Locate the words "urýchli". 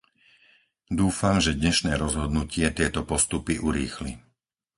3.67-4.11